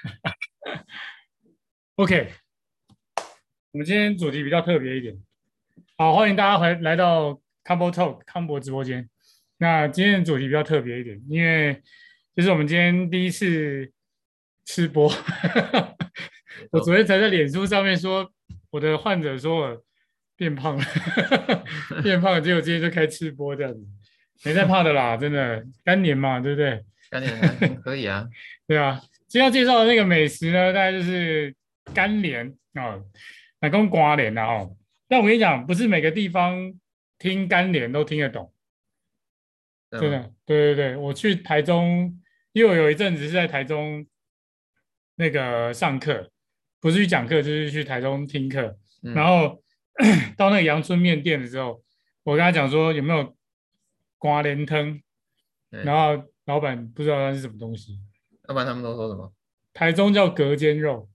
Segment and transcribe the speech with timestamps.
[1.96, 2.32] OK，
[3.72, 5.16] 我们今天主题比较特别一点。
[5.96, 9.08] 好，欢迎大家回来到 Combo Talk 康博直播间。
[9.58, 11.82] 那今天的主题比较特别一点，因为
[12.34, 13.92] 就是我们今天第一次
[14.64, 15.12] 吃播。
[16.72, 18.32] 我昨天才在脸书上面说，
[18.70, 19.84] 我的患者说我
[20.36, 20.84] 变胖了，
[22.02, 23.86] 变胖了，结果今天就开吃播这样子，
[24.44, 26.82] 没在怕的啦，真的干年嘛，对不对？
[27.10, 28.26] 干年可以啊，
[28.66, 29.02] 对啊。
[29.30, 31.54] 今天要介绍的那个美食呢，大概就是
[31.94, 33.00] 干莲哦，
[33.60, 34.76] 那跟瓜莲的哦。
[35.06, 36.74] 但我跟你讲，不是每个地方
[37.16, 38.52] 听干莲都听得懂，
[39.92, 40.32] 真的。
[40.44, 42.20] 对对对，我去台中，
[42.52, 44.04] 因为我有一阵子是在台中
[45.14, 46.28] 那个上课，
[46.80, 48.76] 不是去讲课，就是去台中听课。
[49.00, 49.62] 然后
[50.36, 51.80] 到那个阳春面店的时候，
[52.24, 53.36] 我跟他讲说有没有
[54.18, 55.00] 瓜莲汤，
[55.70, 57.96] 然后老板不知道那是什么东西。
[58.50, 59.32] 老板他们都说什么？
[59.72, 61.08] 台中叫隔间肉。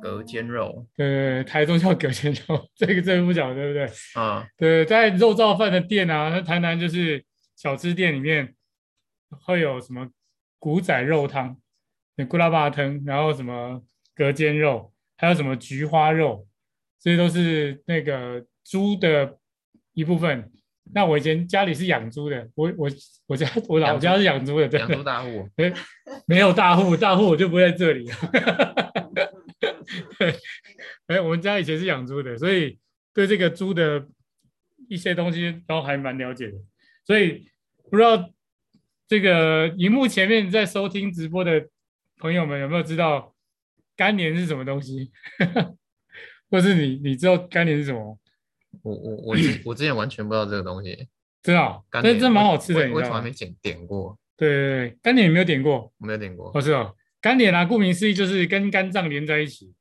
[0.00, 3.86] 隔间肉，对对对，台中叫隔间肉， 这个这个不讲，对不对？
[4.14, 7.22] 啊，对，在肉燥饭的店啊，那台南就是
[7.54, 8.54] 小吃店里面
[9.28, 10.08] 会有什么
[10.58, 11.56] 古仔肉汤、
[12.26, 13.82] 古拉巴汤，然后什么
[14.14, 16.48] 隔间肉，还有什么菊花肉，
[16.98, 19.38] 这些都是那个猪的
[19.92, 20.50] 一部分。
[20.94, 22.90] 那我以前家里是养猪的，我我
[23.26, 25.48] 我家我老家是养猪的，养猪大户。
[25.56, 25.72] 哎，
[26.26, 28.10] 没有大户，大户我就不在这里。
[30.18, 30.34] 对，
[31.06, 32.78] 哎，我们家以前是养猪的，所以
[33.14, 34.06] 对这个猪的
[34.88, 36.58] 一些东西都还蛮了解的。
[37.04, 37.46] 所以
[37.90, 38.30] 不知道
[39.08, 41.68] 这个荧幕前面在收听直播的
[42.18, 43.34] 朋友们有没有知道
[43.96, 45.10] 干年是什么东西？
[46.50, 48.18] 或是你你知道干年是什么？
[48.82, 51.08] 我我我我之前完全不知道这个东西，
[51.42, 54.18] 真的，这这蛮好吃的，我从来没点点过。
[54.36, 55.92] 对对对，干点有没有点过？
[55.98, 56.50] 没有点过。
[56.54, 56.96] 我知道。
[57.20, 59.72] 干点啊，顾名思义就是跟肝脏连在一起。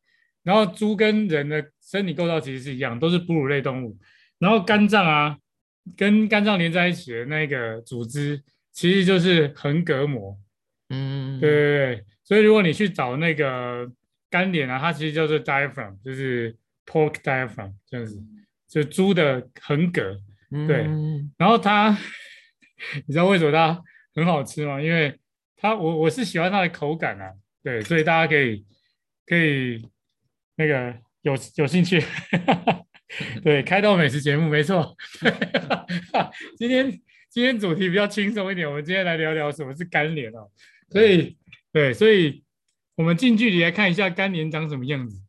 [0.44, 3.98] 然后猪跟人的生理构造其实是一样，都是哺乳类动物。
[4.38, 5.38] 然后肝脏啊，
[5.98, 10.38] 跟肝脏连在一起的那个组织，其实就是横膈膜。
[10.90, 12.06] 嗯，对对对。
[12.24, 13.90] 所以如果你去找那个
[14.30, 16.56] 干点啊，它其实叫做 diaphragm，就是
[16.86, 18.22] pork diaphragm 这样子，
[18.72, 20.18] 就猪的横膈。
[20.66, 20.86] 对。
[21.38, 21.90] 然后它，
[23.06, 23.82] 你知道为什么它
[24.16, 24.82] 很好吃吗？
[24.82, 25.20] 因为
[25.58, 28.66] 它我我是喜欢它的口感啊，对，所以大家可以
[29.26, 29.86] 可以
[30.56, 32.02] 那个有有兴趣，
[33.44, 34.96] 对，开到美食节目没错。
[36.58, 36.90] 今天
[37.30, 40.50] 今天主题比较轻松一点，我们今天来聊聊什么是干莲哦。
[40.90, 41.38] 所以
[41.72, 42.44] 对，所以
[42.96, 45.22] 我们近距离来看一下干莲长什么样子。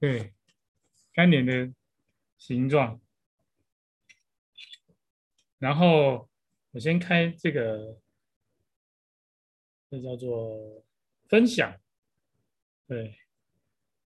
[0.00, 0.32] 对，
[1.14, 1.70] 干莲的
[2.42, 3.00] 形状。
[5.58, 6.28] 然后
[6.72, 8.00] 我先开这个。
[9.90, 10.82] 这叫做
[11.28, 11.78] 分享，
[12.86, 13.14] 对，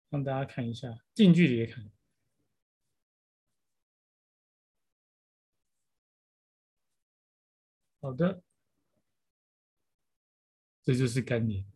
[0.08, 1.90] 让大家看一下，近距离看。
[8.00, 8.40] 好的，
[10.84, 11.66] 这就是干脸。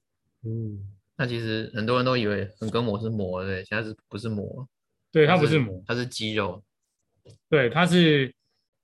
[0.43, 4.69] 嗯，那其实很多人都以为横膈膜是膜，对，现在是不是膜？
[5.11, 6.65] 对，它不是膜，它是肌肉。
[7.49, 8.35] 对，它是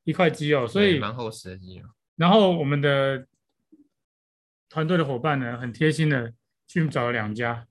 [0.05, 1.89] 一块肌肉，所以蛮厚实的肌肉。
[2.17, 3.27] 然后我们的。
[4.71, 6.35] 团队的伙伴呢，很贴心的
[6.67, 7.65] 去找了两家，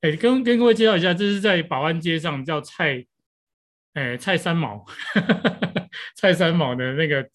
[0.00, 3.06] 哎，跟跟各位介绍一下，这是在保安街上叫蔡，
[3.92, 4.84] 哎，蔡三毛，
[6.16, 7.30] 蔡三毛的那个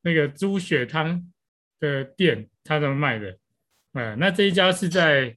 [0.00, 1.30] 那个猪血汤
[1.78, 3.38] 的店，他怎么卖的？
[3.92, 5.36] 哎，那这一家是在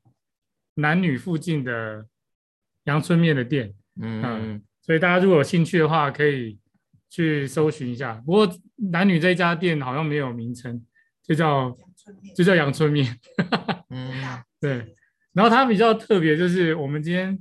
[0.76, 2.08] 男女附近的
[2.86, 6.58] 阳春面的店，嗯，所以大家如果有兴趣的话，可以
[7.10, 8.16] 去搜寻一下。
[8.26, 8.50] 不过
[8.92, 10.86] 男女这一家店好像没有名称，
[11.24, 11.78] 就叫。
[12.34, 13.20] 就叫阳春面，
[13.90, 14.10] 嗯，
[14.62, 14.96] 对。
[15.34, 17.38] 然后它比较特别，就是我们今天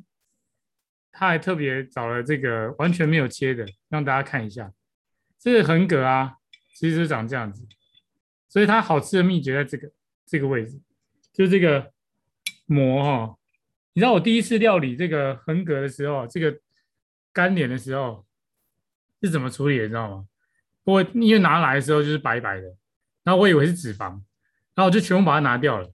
[1.13, 4.73] 他还特别找了这个完全没有切的，让大家看一下。
[5.39, 6.35] 这个横格啊，
[6.75, 7.65] 其实长这样子，
[8.49, 9.93] 所以它好吃的秘诀在这个
[10.27, 10.81] 这个位置，
[11.33, 11.93] 就这个
[12.65, 13.37] 膜哈。
[13.97, 16.55] 你知道我第一次料理这个横格的时候，这个
[17.33, 18.27] 干脸的时候
[19.23, 19.85] 是怎么处理的？
[19.85, 20.27] 你知道吗？
[20.85, 22.67] 我因为拿来的时候就是白白的，
[23.25, 24.21] 然后我以为是脂肪。
[24.75, 25.91] 然后我就全部把它拿掉了，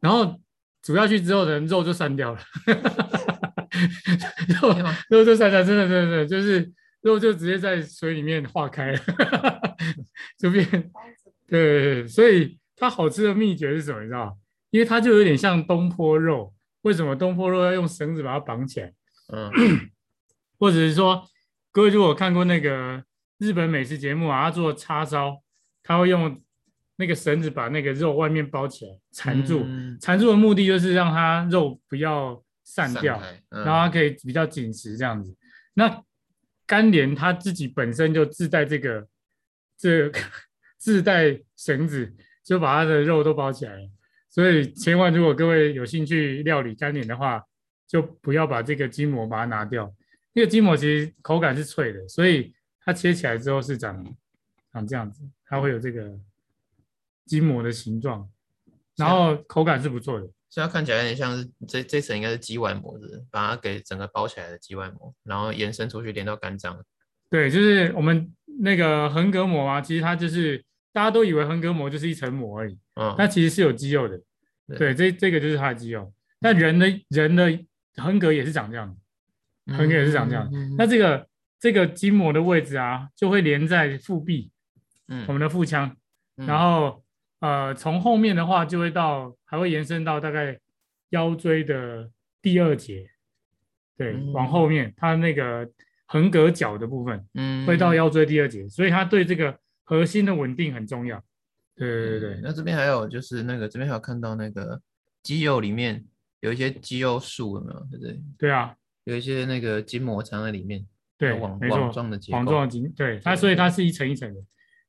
[0.00, 0.40] 然后
[0.80, 2.40] 煮下去之后的肉就散掉了
[4.62, 4.74] 肉
[5.10, 6.72] 肉就散掉，真的真的真的就是
[7.02, 8.98] 肉就直接在水里面化开了，
[10.40, 10.90] 就变
[11.46, 14.00] 对，所以它好吃的秘诀是什么？
[14.00, 14.38] 你知道
[14.70, 18.92] 因为它就有点像东坡肉，为什么东坡肉要用绳子把它绑起来？
[19.32, 19.50] 嗯，
[20.58, 21.24] 或者是说
[21.72, 23.02] 各位如果看过那个
[23.38, 25.42] 日本美食节目啊，他做叉烧，
[25.82, 26.40] 他会用。
[26.96, 35.34] 那个绳子把那个肉外面包起来缠住，嗯缠住的目的就是让它肉不要散掉，开嗯然后它可以比较紧实这样子。
[35.74, 36.04] 那
[36.64, 39.08] 干莲它自己本身就自带这个
[39.76, 40.18] 这个
[40.78, 42.14] 自带绳子，
[42.44, 43.82] 就把它的肉都包起来了。
[44.32, 47.44] 所以千万如果各位有兴趣料理干莲的话，
[47.86, 49.94] 就不要把这个筋膜把它拿掉。
[50.32, 54.02] 那个筋膜其实口感是脆的，所以它切起来之后是长
[54.72, 56.10] 长这样子，它会有这个
[57.26, 58.26] 筋膜的形状，
[58.96, 60.26] 然后口感是不错的。
[60.48, 66.82] 所以它看起来有点像是这这层应该是肌外膜，是把它给整个包起来的肌外膜，然后延伸出去连到肝脏。
[67.30, 68.30] 对，就是我们
[68.60, 74.20] 那个横膈膜啊，其实它就是大家都以为横膈膜就是一层膜而已，嗯，那其实是有肌肉的。
[74.68, 76.12] 对对，这这个就是它的肌肉。
[76.40, 77.58] 那人的人的
[77.96, 78.96] 横膈也是长这样，
[79.68, 80.48] 横膈也是长这样。
[80.52, 81.26] 嗯那这个
[81.58, 84.50] 这个筋膜的位置啊，就会连在腹壁，
[85.08, 85.96] 嗯我们的腹腔，
[86.36, 87.02] 嗯然后
[87.40, 90.58] 呃从后面的话就会到，还会延伸到大概
[91.10, 92.10] 腰椎的
[92.40, 93.08] 第二节，
[93.96, 95.68] 对，嗯往后面它那个
[96.06, 97.24] 横膈角的部分。
[97.34, 101.22] 嗯会到腰椎第二节，所以它对这个核心的稳定很重要。
[101.74, 104.80] 对对对对，那这边还有就是那个这边还有看到那个
[105.22, 106.04] 肌肉里面
[106.40, 107.80] 有一些肌肉束，有没有？
[107.90, 108.20] 对不对？
[108.38, 108.74] 对啊，
[109.04, 110.86] 有一些那个筋膜藏在里面，
[111.16, 112.36] 对，网没网，状的结构。
[112.36, 114.40] 网状的筋，对它，所以它是一层一层的。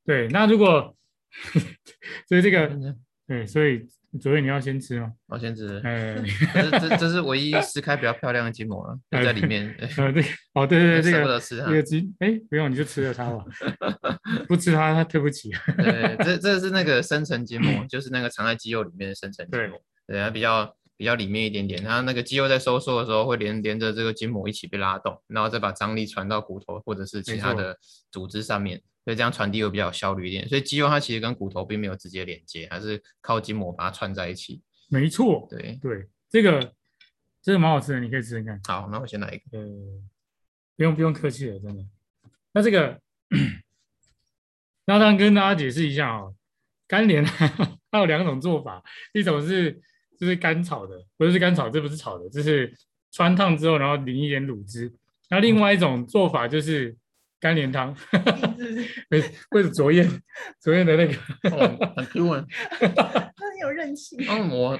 [0.05, 0.95] 对，那如果
[2.27, 3.87] 所以这个嗯对，所以
[4.19, 5.11] 昨天你要先吃吗？
[5.27, 6.15] 我先吃，哎，
[6.53, 9.75] 这这这是唯一 撕开比较漂亮的筋膜了，就在里面。
[9.79, 10.23] 呃，对
[10.53, 11.71] 哦，对对对， 这舍不个得吃它这。
[11.73, 13.43] 个筋，哎，不用你就吃了它吧，
[14.47, 15.51] 不吃它，它对不起。
[15.77, 19.81] 对，这这是那个深层筋膜，就是那个藏在肌肉里面的深层筋膜。
[20.05, 27.77] 对，它比较比较里面一点点，它那个肌肉在收缩的时候会连连着这个筋膜一起被拉动，然后再把张力传到骨头或者是其他的
[28.11, 30.47] 组织上面，所以这样传递会比较有效率一点。
[30.47, 34.61] 所以肌肉它其实跟骨头并没有直接连接，还是靠筋膜把它串在一起。
[34.89, 36.73] 没错，对，对，这个
[37.41, 38.59] 这个蛮好吃的，你可以吃吃看。
[38.67, 39.59] 好，那我先来一个。
[39.59, 39.65] 呃，
[40.75, 41.83] 不用不用客气了，真的。
[42.51, 42.99] 那这个，
[44.85, 46.35] 那当然跟大家解释一下哦，
[46.87, 47.47] 干莲它
[47.99, 49.81] 有两种做法，一种是
[50.23, 52.73] 就是干炒的，不是干炒，这不是炒的，这是
[53.11, 54.89] 穿烫之后然后淋一点卤汁。
[55.29, 56.95] 那另外一种做法就是
[57.41, 57.93] 干莲汤，
[59.11, 59.21] 为
[59.51, 60.09] 为了卓燕
[60.61, 61.13] 卓燕的那个，
[61.51, 62.45] 哦，很 Q 啊，
[62.79, 64.17] 很有韧性。
[64.29, 64.79] 嗯，我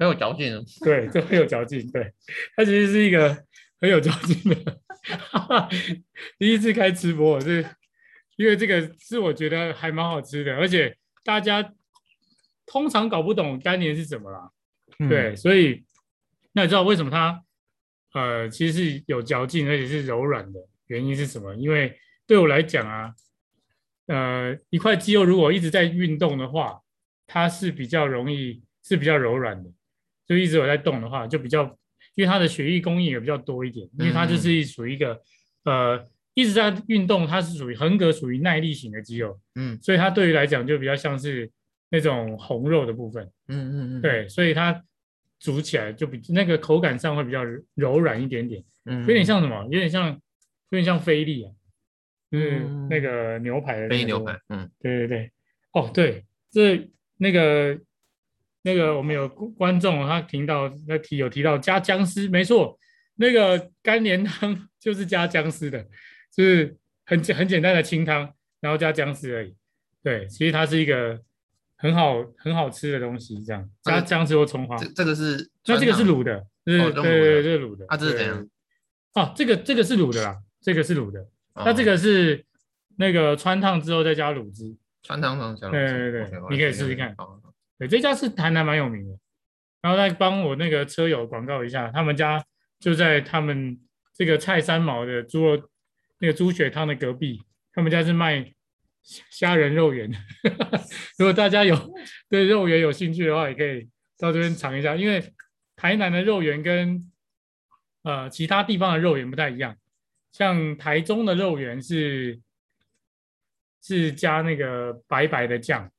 [0.00, 0.60] 很有嚼劲啊。
[0.84, 2.12] 对，这很有嚼劲，对，
[2.56, 3.44] 它其实是一个
[3.80, 4.80] 很有嚼劲的。
[6.40, 7.64] 第一次开直播，我是
[8.36, 11.72] 因为这个是我觉得还蛮好吃的，而且大家
[12.68, 14.50] 通常搞不懂干莲是什么啦，
[15.00, 15.08] 嗯。
[15.08, 15.84] 对，所以
[16.52, 17.42] 那你知道为什么它
[18.12, 21.54] 呃其实是有嚼劲，而且是柔软的原因是什么？
[21.56, 23.12] 因为对我来讲啊，
[24.06, 26.80] 呃，一块肌肉如果一直在运动的话，
[27.26, 29.70] 它是比较容易是比较柔软的，
[30.26, 31.64] 就一直有在动的话，就比较
[32.14, 35.20] 因为它的血液供应也比较多一点，因为它就是属于一个、
[35.64, 39.76] 呃一直在运动，它是属于横膈属于耐力型的肌肉，嗯。
[39.82, 41.50] 所以它对于来讲就比较像是
[41.90, 43.24] 那种红肉的部分。
[43.48, 44.84] 嗯嗯嗯，对，所以它
[45.38, 49.62] 煮起来就比那个口感上会比较柔柔软一点点，嗯，有点像什么？
[49.64, 51.52] 有点像，有点像菲力啊，
[52.30, 55.32] 就是嗯那个牛排的那个部分飞牛排。，嗯对对对，
[55.72, 57.78] 哦对，这那个
[58.62, 62.78] 那个我们有观众他听到那提有提到加姜丝，没错，
[63.14, 65.82] 那个干莲汤就是加姜丝的，
[66.34, 69.54] 就是很简很简单的清汤，然后加姜丝而已。
[70.02, 71.20] 对，其实它是一个
[71.78, 74.76] 很好很好吃的东西，这样加那个姜丝或葱花。
[74.76, 77.86] 这这个是那这个是川卤的，对对对，这是卤的。
[77.88, 78.48] 啊这是对怎样？
[79.14, 81.26] 哦，这个这个是卤的啦，这个是卤的。
[81.54, 82.44] 那这个是
[82.96, 84.76] 那个穿烫之后再加卤汁。
[85.02, 87.16] 川汤汤小对对对你可以来试试看
[87.78, 89.16] 对，这家是台南蛮有名的。
[89.80, 92.44] 然后再帮我那个车友广告一下，他们家
[92.80, 93.78] 就在他们
[94.12, 95.70] 这个蔡三毛的猪肉
[96.18, 97.40] 那个猪血汤的隔壁，
[97.72, 98.52] 他们家是卖
[99.08, 100.10] 虾虾仁肉圆。
[101.18, 101.74] 如果大家有
[102.28, 103.88] 对肉圆有兴趣的话，也可以
[104.18, 105.32] 到这边尝一下，因为
[105.74, 107.00] 台南的肉圆跟
[108.02, 109.74] 呃其他地方的肉圆不太一样，
[110.30, 112.38] 像台中的肉圆是
[113.82, 115.90] 是加那个白白的酱，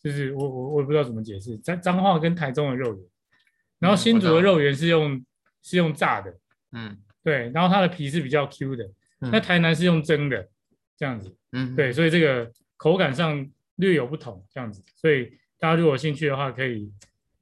[0.00, 3.04] 就是我我我也不知道怎么解释，彰彰化跟台中的肉圆，
[3.80, 5.26] 然后嗯新竹的肉圆是用
[5.60, 6.38] 是用炸的，
[6.70, 7.02] 嗯。
[7.24, 8.84] 对，然后它的皮是比较 Q 的，
[9.20, 9.30] 嗯。
[9.32, 10.48] 那台南是用蒸的，
[10.96, 16.90] 这样子，嗯对，所以这个口感上略有不同，这样子，所以大家如果有兴趣的话，可以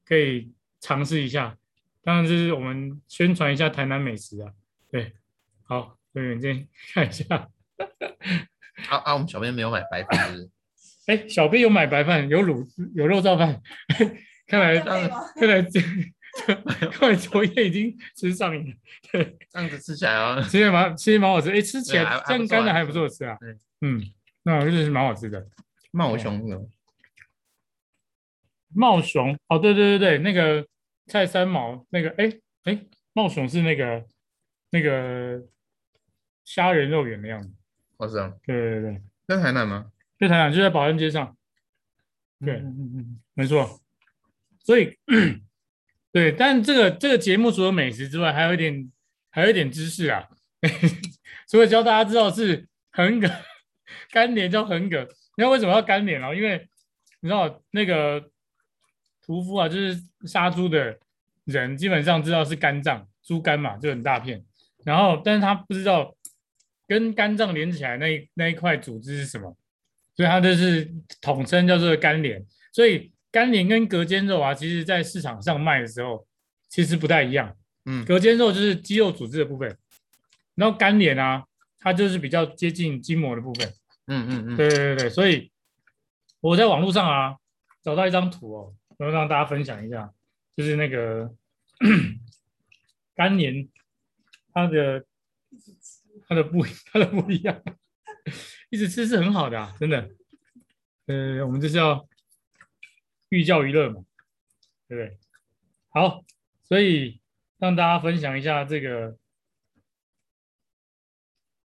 [0.05, 1.57] 可以尝试一下。
[2.03, 4.53] 当然，就是我们宣传一下台南美食啊。
[4.91, 5.13] 对，
[5.63, 7.49] 好，所以你先看一下。
[8.91, 10.51] 啊啊，我们小编没有买白饭，是不是？
[11.07, 13.63] 哎，小编有买白饭，有卤有肉燥饭，
[14.47, 15.81] 看来看来这
[16.93, 18.77] 看来昨夜已经吃上瘾了。
[19.13, 23.39] 对，这样子吃起来哦，其实蛮其实蛮好吃，哎，吃起来这样干的还不错吃啊。
[23.81, 24.03] 嗯，
[24.43, 25.47] 那真的是蛮好吃的。
[25.93, 26.71] 茂雄有
[28.75, 30.67] 茂雄哦，对对对对，那个
[31.07, 32.33] 蔡三毛那个，哎
[32.65, 34.05] 哎，茂雄是那个
[34.71, 35.41] 那个
[36.45, 37.55] 虾仁肉圆的样子。
[37.99, 38.35] 哦，是啊。
[38.45, 39.93] 对对对，在台南吗？
[40.19, 41.37] 在台南，就在保安街上。
[42.45, 43.81] 对，嗯嗯嗯，没错。
[44.65, 44.99] 所以，
[46.15, 48.89] 对，但这个这个节目除了美食之外，还有一点
[49.31, 50.29] 还有一点知识啊，
[51.51, 53.29] 除了教大家知道是横梗
[54.13, 56.33] 干连叫横梗，你知道为什么要干连哦？
[56.33, 56.69] 因为
[57.19, 58.31] 你知道那个
[59.27, 60.97] 屠夫啊，就是杀猪的
[61.47, 64.41] 人，基本上知道是肝脏，猪肝嘛，就很大片。
[64.85, 66.17] 然后，但是他不知道
[66.87, 69.57] 跟肝脏连起来那那一块组织是什么，
[70.15, 70.89] 所以它就是
[71.21, 72.47] 统称叫做肝连。
[72.73, 73.11] 所以。
[73.35, 76.25] 肝连跟隔间肉啊，其实在市场上卖的时候，
[76.69, 77.57] 其实不太一样。
[77.85, 79.77] 嗯，隔间肉就是肌肉组织的部分，
[80.55, 81.45] 然后干连啊，
[81.81, 83.69] 它就是比较接近筋膜的部分。
[84.07, 85.51] 嗯嗯嗯，对对对对，所以
[86.41, 87.35] 我在网络上啊
[87.83, 90.13] 找到一张图哦，然后让大家分享一下，
[90.57, 91.35] 就是那个
[93.17, 93.69] 干连，
[94.53, 95.05] 它的
[96.29, 97.61] 它的不它的不一样，
[98.71, 100.09] 一直吃是很好的啊，真的。
[101.07, 102.07] 呃，我们就是要。
[103.35, 104.05] 寓教于乐嘛，
[104.89, 105.19] 对不对？
[105.89, 106.25] 好，
[106.63, 107.21] 所以
[107.59, 109.17] 让大家分享一下这个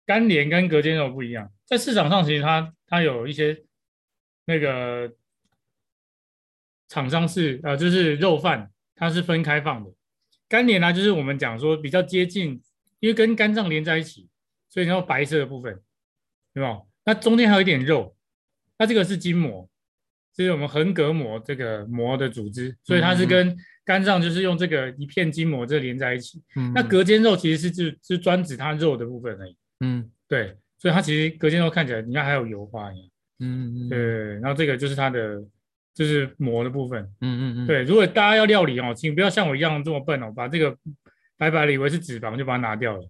[0.05, 3.63] 干连跟隔间肉不一样，在市场上其实它它有一些
[4.45, 5.13] 那个
[6.89, 9.91] 厂商是呃就是肉饭，它是分开放的。
[10.49, 12.61] 干连呢就是我们讲说比较接近，
[12.99, 14.29] 因为跟肝脏连在一起，
[14.69, 15.81] 所以然后白色的部分，
[16.53, 16.81] 对吧？
[17.05, 18.15] 那中间还有一点肉，
[18.77, 19.69] 那这个是筋膜。
[20.35, 26.41] 这是我们横膈膜这个膜的组织，所以它是跟肝脏就是用这个一片筋膜这连在一起。
[26.55, 29.55] 嗯，那隔间肉其实是就是专指它肉的部分而已。
[29.81, 33.07] 嗯，对，所以它其实隔间肉看起来你看还有油花一样。
[33.39, 33.99] 嗯嗯对，
[34.35, 35.43] 然后这个就是它的
[35.93, 37.03] 就是膜的部分。
[37.21, 37.67] 嗯嗯嗯。
[37.67, 40.75] 对，如果大家要料理哦，请不要像我一样这么笨哦，把这个
[41.37, 43.07] 白白的以为是脂肪就把它拿掉了。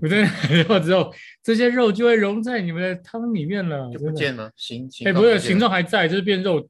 [0.00, 5.06] 不对，然后之后这些肉就会融在你们的汤里面了，就不见了形形。
[5.06, 6.68] 哎，不是形状还在，就是变肉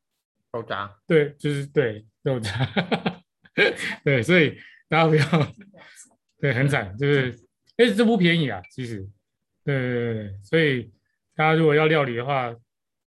[0.53, 0.95] 肉渣。
[1.07, 2.69] 对，就是对肉渣。
[4.05, 5.55] 对，所以大家不要
[6.41, 7.35] 对很惨，就是
[7.77, 9.07] 哎这不便宜啊，其实。
[9.65, 10.91] 对对对对，所以
[11.35, 12.55] 大家如果要料理的话，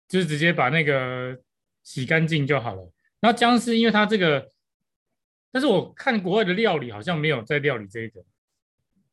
[0.08, 1.38] 就是直接把那个
[1.84, 2.92] 洗干净就好了。
[3.20, 4.52] 然后姜丝，因为它这个，
[5.52, 8.24] 但是我看国外的料理好像没有在料理这一个。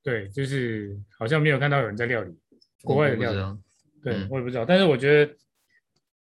[0.02, 2.35] 对，就是好像没有看到有人在料理
[2.83, 3.61] 国外的料理，
[4.02, 4.64] 对我也不知道。
[4.64, 5.37] 但是我觉得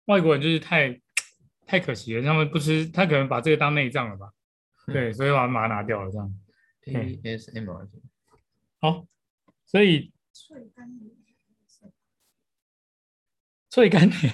[0.05, 0.99] 外国人就是太
[1.65, 4.33] 太可惜了，他们不吃，他可能把这个当内脏了吧？
[4.87, 6.33] 对，所以把它拿掉了这样。
[6.85, 7.89] ASMR。
[8.79, 9.07] 好，
[9.65, 11.11] 所以脆干点，
[13.69, 14.33] 脆干点。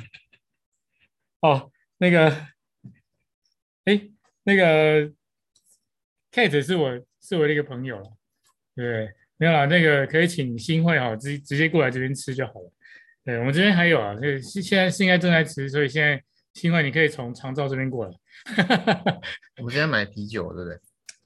[1.42, 2.30] 哦，那个，
[3.86, 4.10] 哎，
[4.44, 5.12] 那个
[6.32, 8.18] Kate 是我是我的一个朋友了，
[8.76, 9.14] 对。
[9.44, 12.72] 没有啦，那个可以请新会哈，直直接过来这边吃就好了。
[13.26, 16.24] 对我们这边还有啊，是现在是应该正在吃，所以现在
[16.54, 18.12] 新会你可以从长照这边过来。
[19.60, 20.80] 我们现在买啤酒，对不对？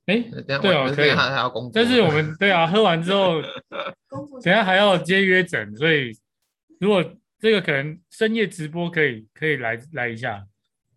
[0.07, 1.11] 哎，对哦，可以。
[1.11, 3.39] 还要工作，但是我们对啊，喝完之后，
[4.43, 6.11] 等下还要接约诊，所以
[6.79, 7.05] 如果
[7.39, 10.43] 这个可能深夜直播可以可以来来一下，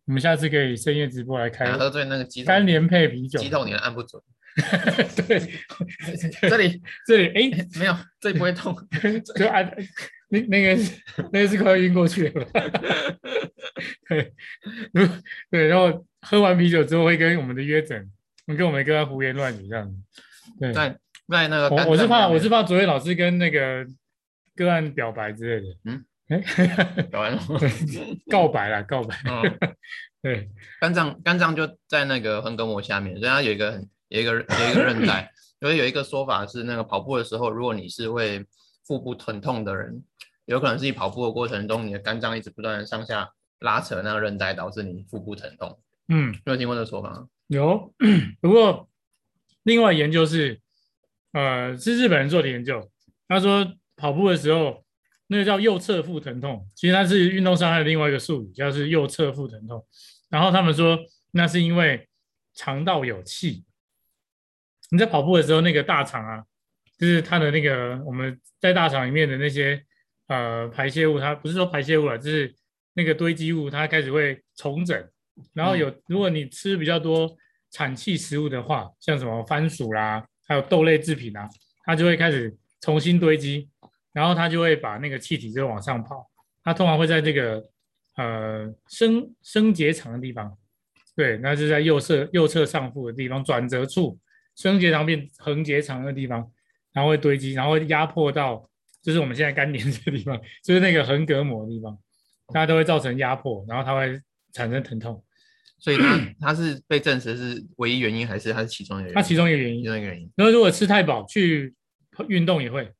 [0.07, 1.71] 我们下次可以深夜直播来开。
[1.73, 4.23] 喝醉那个鸡干连配啤酒，鸡头你按不准。
[5.27, 5.41] 对，
[6.49, 8.75] 这里 这里哎，没有，这里不会痛，
[9.37, 9.71] 就按
[10.29, 10.83] 那那个
[11.33, 12.47] 那个是快要晕过去了。
[14.09, 14.33] 对，
[15.51, 18.11] 对，然后喝完啤酒之后会跟我们的约诊，
[18.47, 19.93] 跟我们跟他胡言乱语这样。
[20.59, 20.97] 对，在
[21.29, 23.87] 在那个，我我是怕我是怕昨天老师跟那个
[24.55, 25.77] 个案表白之类的。
[25.85, 26.39] 嗯，哎，
[27.11, 27.43] 表白了，
[28.31, 29.17] 告白了，告白。
[29.27, 29.59] 嗯
[30.23, 30.51] 对，
[30.81, 33.89] 肝脏肝脏就在那个横膈膜下面，所以它有一个很。
[34.11, 38.45] 有一个有一个韧带，因为有一个说法是，那个跑步的时候，如果你是会
[38.85, 40.03] 腹部疼痛的人，
[40.47, 45.81] 有可能是你跑步的过程中，你的肝脏一直不断的上下拉扯那个韧带，导致你腹部疼痛。
[46.09, 47.29] 嗯，有听过这个说法吗？
[47.47, 47.95] 有。
[48.43, 48.89] 不过
[49.63, 50.61] 另外研究是，
[51.33, 52.91] 呃，是日本人做的研究，
[53.29, 54.85] 他说跑步的时候，
[55.29, 59.87] 那个叫右侧腹疼痛，其实它是运动伤害的另外一个术语，叫是右侧腹疼痛。
[60.29, 60.99] 然后他们说，
[61.31, 62.09] 那是因为
[62.55, 63.65] 肠道有气。
[64.91, 66.45] 你在跑步的时候，那个大肠啊，
[66.99, 69.83] 就是它的那个我们在大肠里面的那些
[70.29, 72.55] 呃排泄物，它不是说排泄物啊，就是
[72.95, 75.09] 那个堆积物它开始会重整，
[75.55, 77.31] 然后有如果你吃比较多
[77.71, 81.49] 产气食物的话，像什么番薯啦，还有豆类制品啊，
[81.85, 83.69] 它就会开始重新堆积，
[84.13, 86.29] 然后它就会把那个气体就往上跑。
[86.63, 87.65] 它通常会在这个
[88.17, 90.59] 呃升升结肠的地方，
[91.17, 94.19] 对，那就在右侧右侧上腹的地方转折处，
[94.61, 96.51] 升结肠变横结肠的地方，
[96.93, 98.69] 然后会堆积，然后会压迫到，
[99.03, 101.99] 就是我们现在肝黏这个地方，就是那个横膈膜的地方，
[102.49, 104.21] 它都会造成压迫，然后它会
[104.53, 105.25] 产生疼痛。
[105.79, 109.15] 所以它它是被证实是唯一原因，还是它是其中一个原因？
[109.15, 110.31] 它其中一个原因，其中一个原因。
[110.37, 111.75] 那如果吃太饱，去
[112.29, 112.93] 运动也会，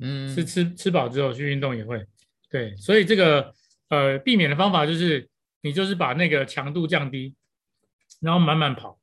[0.00, 2.04] 嗯，是吃吃饱之后去运动也会。
[2.50, 3.54] 对，所以这个
[3.88, 5.28] 呃避免的方法就是
[5.62, 7.36] 你就是把那个强度降低，
[8.20, 8.98] 然后慢慢跑，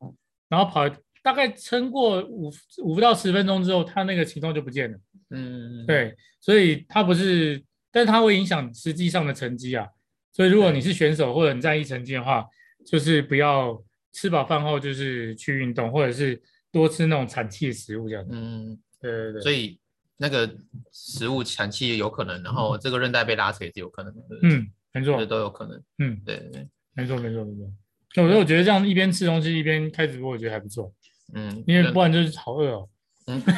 [0.50, 2.52] 然后跑大概撑过五
[2.84, 4.98] 五到十分钟之后，它那个情痛就不见了。
[5.30, 9.88] 嗯，对，所以它不是，但是它会影响实际上的成绩啊。
[10.34, 12.46] 所以如果你是选手或者你在意成绩的话，
[12.86, 13.82] 就是不要
[14.14, 18.26] 吃饱饭后就是去运动，或者是多吃那种产气的食物这样。
[18.30, 19.42] 嗯，对对对。
[19.42, 19.80] 所以
[20.18, 20.50] 那个
[20.92, 24.22] 食物产气有可能，然后这个韧带被拉扯也是有可能的。
[24.44, 25.82] 嗯，没错这，都有可能。
[26.00, 27.72] 嗯，对对对，没错没错没错。
[28.16, 30.94] 那我觉得我觉得这样一边吃东西一边开直播，我觉得还不错，
[31.34, 32.88] 嗯，因为不然就是好饿哦。
[33.28, 33.52] 嗯，不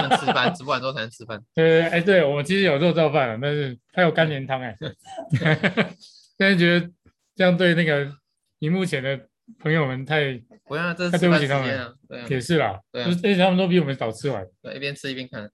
[0.00, 1.38] 能吃饭，吃不完之后才能吃饭。
[1.54, 4.74] 对对对，哎，对我们其实有肉燥饭了，但是它有干莲汤哎。
[6.38, 6.88] 现在觉得
[7.34, 8.08] 这样对那个
[8.60, 9.20] 荧幕前的
[9.58, 11.94] 朋友们太不要，这是那吃饭时对不起他们。
[12.08, 14.46] 对啊，也是啦，对啊就是而且他们都比我们早吃完。
[14.62, 15.50] 对，一边吃一边看。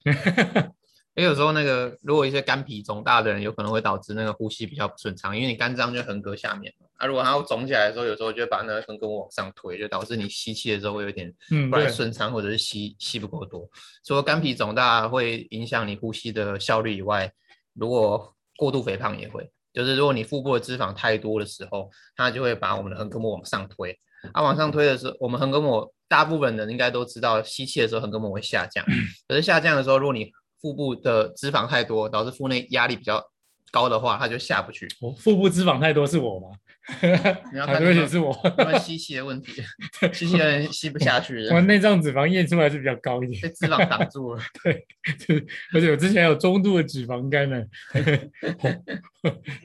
[1.15, 6.86] 因为有时候那个，如果一些肝脾肿大的人，有可能会导致那个呼吸比较不顺畅，因为你肝脏就横膈下面嘛。
[6.97, 13.69] 啊，如果它肿起来的时候，有时候就会把那个横膈膜往上推，就导致你吸气的时候会有点嗯，不太对，顺畅，或者是吸吸不够多。
[14.05, 17.31] 除了肝脾肿大会影响你呼吸的效率以外，
[17.75, 23.99] 如果过度肥胖也会，就是如果你腹部的脂肪太多的时候，它就会把我们的横膈膜往上推。
[24.33, 28.83] 啊，往上推的时候，我们横膈膜大部分人应该都知道，吸气的时候横膈膜会下降，
[29.29, 33.23] 可是下降的时候，如果你腹部的脂肪太多，导致腹内压力比较
[33.71, 34.89] 高的话，它就下不去。
[35.01, 36.49] 我腹部脂肪太多是我吗？
[37.53, 39.63] 你要啊看那个对不起是我，因为吸气的问题，
[40.15, 44.43] 吸气的人吸不下去，我内脏脂肪验出来是比较高一点被，脂肪挡住了。
[45.19, 47.65] 就是而且我之前有中度的脂肪肝呢。
[47.93, 48.01] 还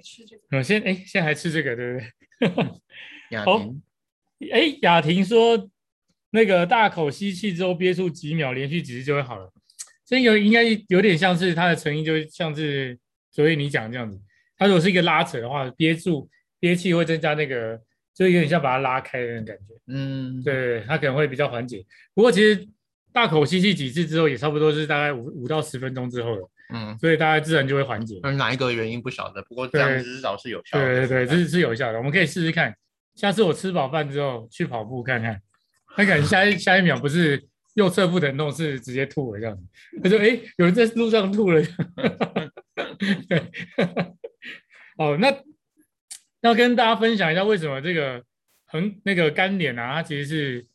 [0.01, 2.57] 吃这个我现哎现在还吃这个对不对？
[2.57, 2.81] 好
[3.29, 3.81] 雅婷，
[4.51, 5.69] 哎，雅婷说
[6.31, 9.51] 那个大口吸气之后憋住几秒，连续几次就会好了。
[10.05, 12.97] 这有应该有点像是它的成因，就像是
[13.31, 14.19] 所以你讲的这样子。
[14.57, 16.29] 它如果是一个拉扯的话，憋住
[16.61, 17.77] 憋气会增加那个，
[18.15, 19.73] 就有点像把它拉开的那种感觉。
[19.87, 21.83] 嗯，对它可能会比较缓解。
[22.13, 22.65] 不过其实
[23.11, 28.19] 大口吸气几次之后，也差不多是大概五五到十分钟之后了，嗯，所以大家自然就会缓解。
[28.23, 30.85] 嗯哪一个原因不晓得，不过这样子至少是有效的。
[30.85, 32.73] 对对对，这是是有效的，我们可以试试看。
[33.15, 35.41] 下次我吃饱饭之后去跑步看看，
[35.97, 37.43] 他可能下一下一秒不是
[37.73, 39.63] 右侧腹疼痛，是直接吐了这样子。
[40.01, 41.61] 他说：“哎，有人在路上吐了。
[43.27, 43.51] ”对，
[44.97, 45.29] 哦，那
[46.41, 48.23] 要跟大家分享一下为什么这个
[48.65, 50.65] 很那个干脸啊，它其实是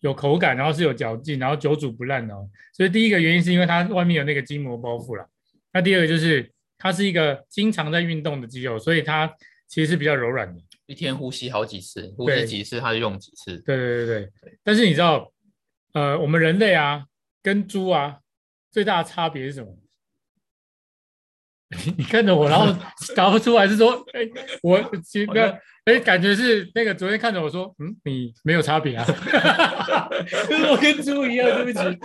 [0.00, 2.48] 有口感，然后是有嚼劲，然后久煮不烂的哦。
[2.72, 5.26] 所以第一个原因是因为它外面有那个筋膜包覆了。
[5.72, 9.32] 那第二个就是它是一个经常在运动的肌肉，所以它
[9.68, 10.60] 其实是比较柔软的。
[10.86, 13.56] 一天呼吸好几次，呼吸几次它就用几次。
[13.60, 14.58] 对对对对。
[14.64, 15.32] 但是你知道，
[15.94, 17.06] 呃，我们人类啊
[17.42, 18.18] 跟猪啊
[18.70, 19.72] 最大的差别是什么？
[21.96, 22.74] 你看着我，然后
[23.16, 24.28] 答不出来，是说，哎，
[24.62, 25.46] 我其实没有，
[25.86, 29.04] 哎，感觉是那个昨天看着我说，嗯，你没有差别啊，
[30.48, 31.98] 就是我跟猪一样，对不起，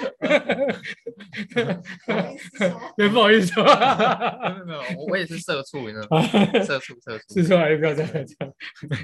[2.05, 6.23] 不好意思哦对，不好意思说，没有没有，我我也是社畜，你知道吗？
[6.63, 7.43] 社畜社畜是。
[7.43, 8.53] 说哎，不要这样这样，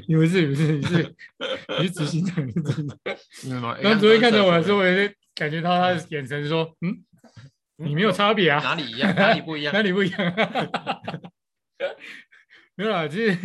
[0.08, 1.15] 你不是，你不是，你是
[1.80, 2.97] 你是执行长，你是执行长。
[3.49, 6.95] 然然后昨天看着我的时候，我也感觉到他的眼神说，嗯，
[7.77, 9.81] 你没有差别啊，哪里一样，哪里不一样 哪？
[9.81, 10.33] 里不一样？
[12.75, 13.38] 没有啦，其实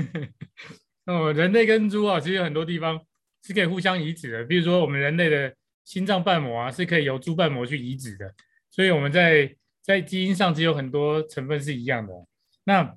[1.07, 3.01] 哦，人类跟猪啊，其实有很多地方
[3.43, 4.45] 是可以互相移植的。
[4.45, 8.35] 比如说，我们人类的心脏瓣膜啊，是可以由猪瓣膜去移植的，
[8.71, 12.13] 所以我们在在基因上只有很多成分是一样的。
[12.65, 12.97] 那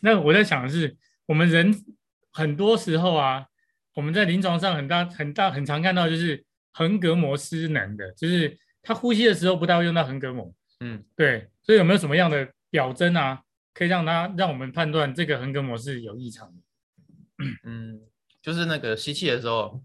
[0.00, 1.74] 那我在想的是，我们人
[2.32, 3.46] 很多时候啊，
[3.94, 10.50] 我们在临床上很大很大很常看到就是横膈膜失能的，就是他呼吸的时候不太会用到横膈膜。
[10.80, 13.42] 嗯，对，所以有没有什么样的表征啊，
[13.74, 16.62] 可以让他让我们判断这个横膈膜是有异常的？
[17.64, 18.00] 嗯，
[18.40, 19.78] 就是那个吸气的时候，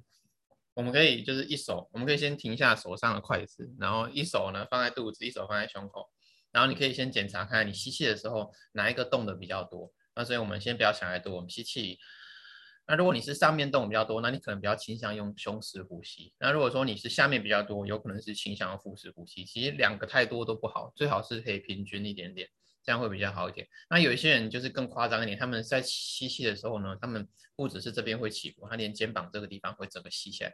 [0.73, 6.09] 我们可以就是一手，我们可以先停下手上的筷子，然后一手呢放在肚子，一手放在胸口，
[6.53, 11.99] 然后你可以先检查看你吸气的时候哪一个动的比较多，那所以我们先不要想太多，我们吸气。
[12.85, 16.33] 那如果你是上面动比较多，那你可能比较倾向用胸式呼吸。
[16.37, 19.45] 那如果说你是下面比较多，有可能是倾向用腹式呼吸。
[19.45, 22.49] 其实两个太多都不好，最好是可以平均一点点，
[22.83, 23.65] 这样会比较好一点。
[23.89, 30.53] 那有一些人就是更夸张一点，他们在吸气的时候呢，他们不只是这边会起伏，他连肩膀这个地方会整个吸起来。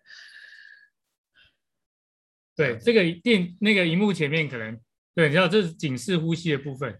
[2.55, 4.79] 对，这个电那个荧幕前面可能
[5.15, 6.99] 对，你知道这是警示呼吸的部分。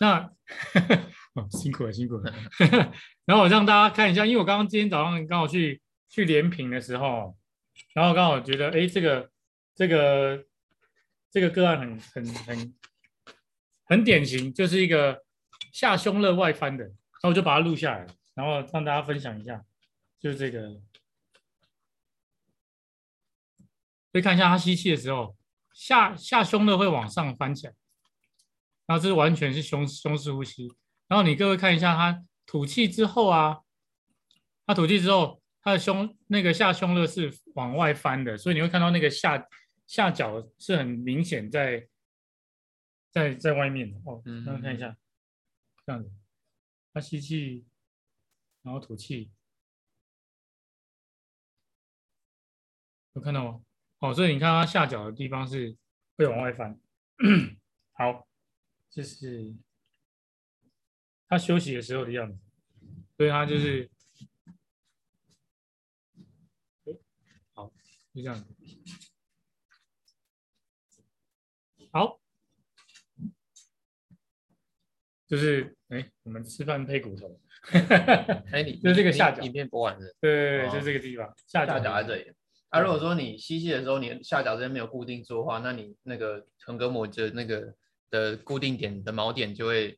[0.00, 0.32] 那
[1.34, 2.32] 哦，辛苦了，辛苦了。
[3.24, 7.36] 然后我让大家看一下，因为我刚刚今天早上刚好去去连评的时候，
[7.94, 9.30] 然后刚好觉得，哎，这个
[9.76, 10.44] 这个
[11.30, 12.74] 这个个案很很很
[13.84, 15.22] 很典型，就是一个
[15.72, 19.64] 下胸肋外翻的，然后我就把它录下来，然后让大家分享一下，
[20.18, 20.80] 就是这个，
[24.12, 25.36] 可以看一下他吸气的时候，
[25.72, 27.74] 下下胸肋会往上翻起来，
[28.86, 30.68] 然后这是完全是胸胸式呼吸。
[31.10, 33.62] 然后你各位看一下，他吐气之后啊，
[34.64, 39.44] 他吐气之后，他的胸那个下胸肋是往外翻的，所以你会看到那个下
[39.88, 41.88] 下角是很明显在
[43.10, 44.22] 在在外面的哦。
[44.46, 44.96] 大家看一下，
[45.84, 46.12] 这样子，
[46.94, 47.66] 他吸气，
[48.62, 49.32] 然后吐气，
[53.14, 53.60] 有看到吗？
[53.98, 55.76] 哦，所以你看他下角的地方是
[56.16, 56.80] 会往外翻。
[57.98, 58.28] 好，
[58.88, 59.56] 这是。
[61.30, 62.36] 他休息的时候的样子，
[63.16, 63.88] 所以他就是，
[67.52, 67.72] 好，
[68.12, 68.44] 就这样子，
[71.92, 72.20] 好，
[75.28, 77.40] 就是哎，我们吃饭配骨头，
[78.50, 82.34] 哎，你 就这个下角，影片播完的，对对对，就这个地方，下角在这里。
[82.70, 87.72] 啊，如果说你吸气的时候，你下脚这边没有固定住的话，那你那个横膈膜的那个
[88.10, 89.96] 的固定点的锚点就会。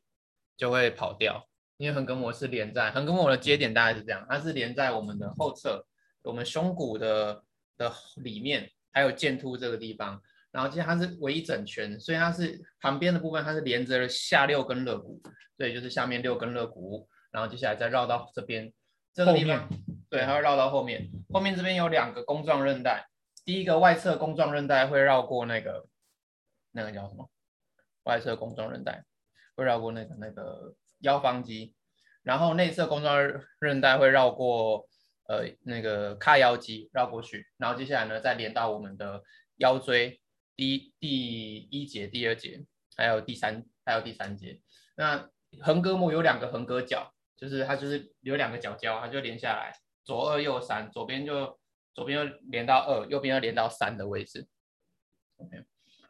[0.55, 5.85] 就会跑掉，因为横膈膜是连在横膈膜的接点大概是这样，它是连在我们的后侧，
[6.21, 7.43] 我们胸骨的
[7.77, 15.21] 的里面，还有剑突这个地方，然后其实它是围一整圈，所以它是旁边的部分它是连着下六根肋骨，
[15.57, 18.71] 对，就是下面六根肋骨，然后接下来再绕到这边
[19.13, 19.67] 这个地方，
[20.09, 23.07] 对，它会绕到后面，后面这边有两个弓状韧带，
[23.43, 25.87] 第一个外侧弓状韧带会绕过那个
[26.71, 27.29] 那个叫什么？
[28.03, 29.03] 外侧弓状韧带。
[29.55, 31.73] 会绕过那个那个腰方肌，
[32.23, 33.17] 然后内侧弓状
[33.59, 34.87] 韧带会绕过
[35.27, 39.21] 呃那个髂腰肌绕过去，然后接下来呢再连到我们的
[39.57, 40.19] 腰椎
[40.55, 42.65] 第第一节、第二节，
[42.97, 44.59] 还有第三还有第三节。
[44.95, 45.29] 那
[45.61, 51.59] 横膈膜有两个横膈角，就是它就是有两个角胶，它就连下来，左二右三，左边就
[51.93, 54.47] 左边又连到二，右边又连到三的位置。
[55.37, 55.63] OK，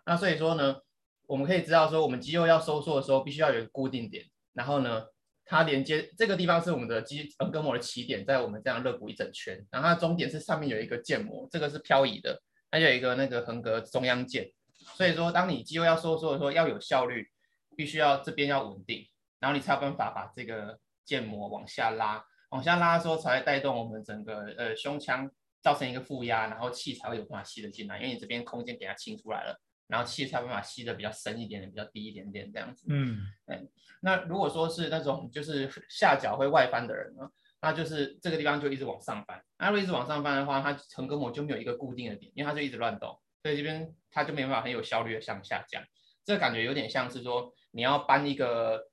[0.06, 0.82] 那所以说呢。
[1.28, 4.26] 我们可以知道说，我们肌肉要收缩的时候，必须要有一个固定点。
[4.54, 5.06] 然后呢，
[5.46, 9.66] 它连接这个地方是我们的肌横膈膜的起点，在我们这样肋骨一整圈。
[9.72, 14.52] 然后它的终点是上面有一个腱膜，这个是漂移的，它有一个那个横膈中央腱。
[14.96, 17.30] 所以说，当你肌肉要收缩的时候，要有效率，
[17.76, 19.08] 必须要这边要稳定，
[19.40, 25.32] 然后你才有办法把这个腱膜往下拉，往下拉的时候才会带动我们整个呃胸腔
[25.62, 29.60] 造成一个负压，然后气才会有办法吸得进来，因为你这边空间给它清出来了。
[29.88, 32.86] 然后气才有办法吸的比较深一点点，比较低一点点这样子。
[32.90, 33.70] 嗯，对。
[34.02, 37.30] 那如果说是那种就是下脚会外翻的人呢，
[37.62, 39.44] 那就是这个地方就一直往上翻。
[39.58, 45.84] 那如果一直往上翻的话，它横膈膜就没有一个固定的点，因为它就一直乱动，所以这边它就没办法很有效率的向下降。
[46.26, 48.90] 这感觉有点像是说你要搬一个。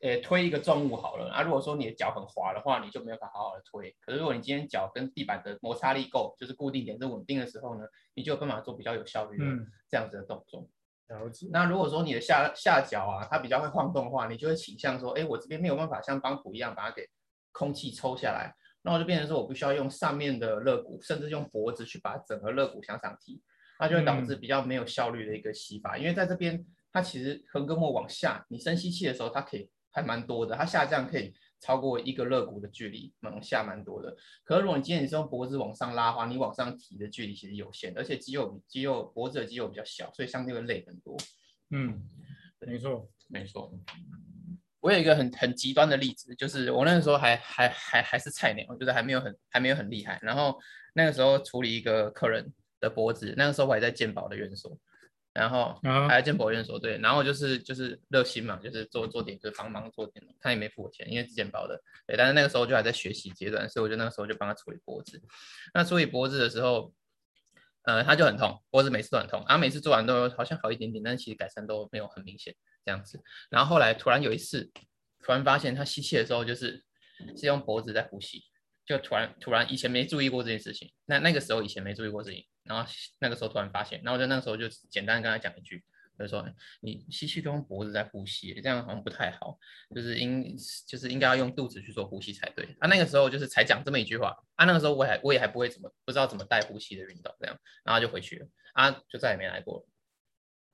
[0.00, 1.42] 呃，推一个重物好了啊。
[1.42, 3.94] 如果说你的脚很滑的话，你就没有办法好好的推。
[4.00, 7.84] 可是如果你今天脚跟地板的摩擦力够，就是固定点是稳定的时候呢，
[8.14, 9.44] 你就有办法做比较有效率的
[9.90, 10.68] 这样子的动作。
[11.08, 11.48] 了解。
[11.50, 17.08] 那如果说你的下下脚啊，它比较会晃动的话，你就会倾向说，哎，我这边没有办法像帮浦一样把它给
[17.50, 23.42] 空气抽下来，那我就变成说我必须要用上面的肋骨，甚至用脖子去把整个肋骨向上提，
[23.80, 25.98] 那就会导致比较没有效率的一个吸法。
[25.98, 29.68] 因为在这边，它其实横膈膜往下，你深吸气的时候，它可以。
[29.98, 34.16] 还蛮多的，它下降可以超过一个肋骨的距离，往下蛮多的。
[34.44, 41.16] 可是如果你今天你是用脖子往上拉的话，你往上提的距离其实有限，而且肌肉肌肉脖子的肌肉比较小，所以相对会累很多。
[41.70, 42.08] 嗯，
[42.60, 43.72] 没错，没错。
[44.80, 50.18] 我有一个很很极端的例子，就是我那个时候还还还还是菜鸟，我觉得还没有很还没有很厉害。
[50.22, 50.56] 然后
[50.94, 54.78] 那个时候处理一个客人的脖子，那个时候我还在健保的院所。
[55.38, 62.16] 然后还要见保院所对，然后就是就是热心嘛，就是做做点，就是帮忙做点，他也没付我钱，因为是健保的，对。
[62.16, 65.22] 但是那个时候就还在学习阶段，所以我就那个时候就帮他处理脖子。
[65.72, 66.92] 那处理脖子的时候，
[67.82, 73.20] 呃，他就很痛，脖子每次都很痛，然后每次做完都好像好一点点，但是其实改善都没有很明显这样子。
[73.50, 74.70] 然后后来突然有一次，
[75.22, 76.84] 突然发现他吸气的时候就是
[77.36, 78.42] 是用脖子在呼吸，
[78.86, 85.82] 就突然突然以前没注意过这件事情，那那个时候以前没注意过事情，然后那个时候突然发现，然后我就那个时候就简单跟他讲一句。
[86.18, 86.44] 就是说，
[86.80, 89.56] 你吸气都用脖子在呼吸，这样好像不太好，
[89.94, 90.52] 就是应
[90.84, 92.64] 就是应该要用肚子去做呼吸才对。
[92.80, 99.86] 啊，那个时候就是才讲这么一句话，啊，那个时候我还我也还不会怎么不知道怎么带呼吸的运动，这样，然后就回去了，啊，就再也没来过。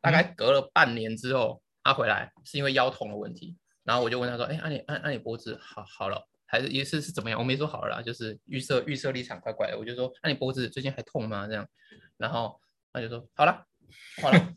[0.01, 7.37] 大概隔了半年之后，他回来是因为腰痛的问题，然后我就问他说，哎，按你按按你脖子好好了，还是也是是怎么样？
[7.37, 11.49] 我没说好了，就是预设预设立场怪怪的，我就说，那你脖子最近还痛吗？
[11.49, 11.69] 这样，
[12.17, 12.61] 然后
[12.93, 13.67] 他就说好了。
[14.23, 14.55] 好了，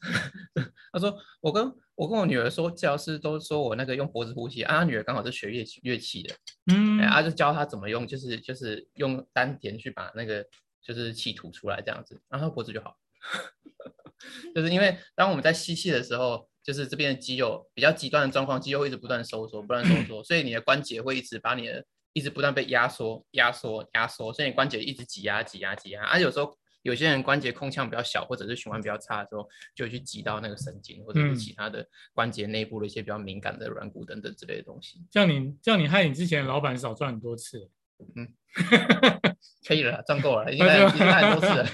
[0.94, 6.36] 他说我跟我跟我女儿说，治疗师都说我那个用脖子呼吸啊，女儿刚好是学乐器乐器的，
[6.72, 10.46] 嗯，啊就教她怎么用，就是就是用丹田去把那个
[10.82, 12.96] 就是气吐出来这样子，然后脖子就好。
[14.56, 26.56] 就是因为当我们在吸气的时候，就是这边的肌肉比较极端的状况，肌肉会一直不断收缩，不断收缩，所以你的关节会一直把你的一直不断被压缩、压缩、压缩，所以你关节一直挤压、挤压、挤压，而有时候。
[26.84, 35.04] 有些人关节空腔比较小，或者是循环比较差的时候，就会去挤到那个神经，或者是其他的关节内部的一些比较敏感的软骨等等之类的东西。
[35.12, 37.70] 像你像你害你之前老板少赚很多次。
[38.16, 38.28] 嗯，
[39.68, 41.66] 可以了，赚够了，已经已经太多次了，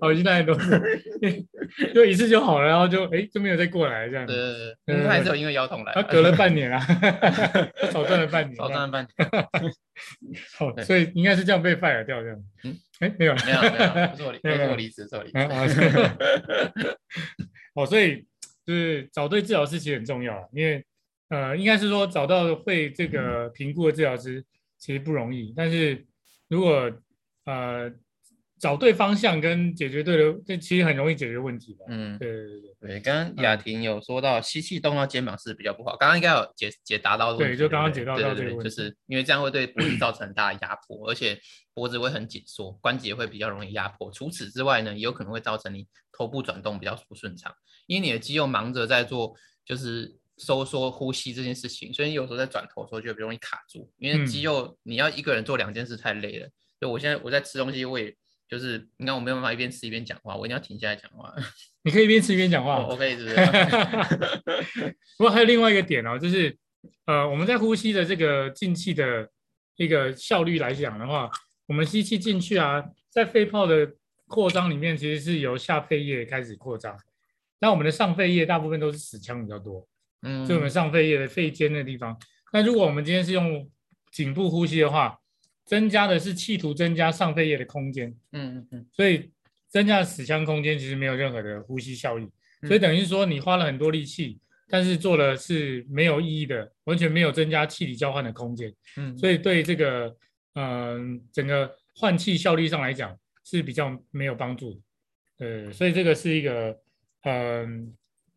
[0.00, 0.80] 好， 已经太多次，
[1.94, 4.26] 就一次就好了，然后就哎就没有再过来这样。
[4.26, 5.92] 对对对，他还是有因为腰痛来。
[5.92, 6.78] 他隔了半年啊，
[7.92, 9.28] 少赚了半年，少赚了半年。
[10.56, 12.38] 好，所以应该是这样被 fire 掉这样。
[12.64, 15.36] 嗯，哎，没有没有没有，不是我离，不是我离职，是我离职。
[17.74, 18.24] 哦，所以
[18.64, 20.84] 就是找对治疗师其实很重要啊，因为
[21.28, 24.44] 呃，应该是说找到会这个评估的治疗师。
[24.80, 26.04] 其实不容易，但是
[26.48, 26.90] 如果
[27.44, 27.92] 呃
[28.58, 31.84] 找对方向跟解决对的，这其实很容易解决问题的。
[31.88, 33.00] 嗯，对对对对。
[33.00, 37.34] 刚刚雅婷有说到吸气动到肩膀是比较不好，刚刚应该有解解答到。
[37.36, 41.38] 对，就刚刚解答到这个问题，就是因为这样会对脖子造成很大的压迫，而且
[41.72, 44.10] 脖子会很紧缩，关节会比较容易压迫。
[44.10, 47.54] 除此之外呢，也有可能会造成你头部转动比较不顺畅，
[47.86, 50.19] 因为你的肌肉忙着在做就是。
[50.40, 56.48] 收缩呼吸这件事情，所以有时候在转头的时候就容易卡住，因为肌肉你要一个人做两件事太累了。
[56.80, 58.16] 就我现在我在吃东西，我也
[58.48, 61.30] 就是你看我没有办法一边吃一边讲话，我一定要停下来讲话。
[61.82, 63.34] 你可以一边吃一边讲话， 我可以是。
[65.18, 66.56] 不过还有另外一个点哦，就是
[67.04, 69.28] 呃我们在呼吸的这个进气的
[69.76, 71.30] 一个效率来讲的话，
[71.66, 73.92] 我们吸气进去啊，在肺泡的
[74.26, 76.96] 扩张里面，其实是由下肺叶开始扩张，
[77.58, 79.86] 那我们的上肺叶大部分都是死腔比较多。
[80.22, 82.18] 嗯，就我们上肺叶的肺尖的地方。
[82.52, 83.70] 那如果我们今天是用
[84.10, 85.18] 颈部呼吸的话，
[85.64, 88.10] 增加的是企图增加上肺叶的空间。
[88.32, 88.86] 嗯嗯嗯。
[88.92, 89.30] 所以
[89.68, 92.28] 增加死腔空间其实没有任何的呼吸效益。
[92.66, 98.74] 所以等于说你花了很多力气，但是做了是没有意义的，完全没有增加气体交换的空间。
[98.96, 99.16] 嗯。
[99.16, 100.14] 所以对这个
[100.54, 104.80] 嗯整个换气效率上来讲是比较没有帮助的。
[105.38, 106.76] 呃，所以这个是一个
[107.22, 107.94] 嗯。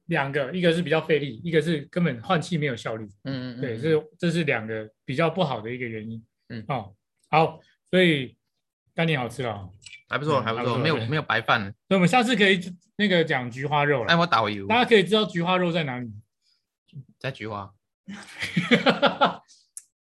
[0.08, 3.06] 两个，一个是比较费力，一个是根本换气没有效率。
[3.24, 6.24] 嗯嗯，对，这这是两个比较不好的一个原因。
[6.50, 6.94] 嗯，哦，
[7.30, 8.36] 好，所以
[8.94, 9.70] 干点好吃了，
[10.10, 11.62] 还不错，还不错，没有没有白饭。
[11.88, 12.60] 所以我们下次可以
[12.98, 14.12] 那个讲菊花肉了。
[14.12, 14.68] 哎，我打油。
[14.68, 16.12] 大家可以知道菊花肉在哪里？
[17.18, 17.74] 在菊花。